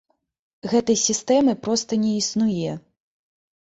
[0.71, 2.71] Гэтай сістэмы проста не існуе.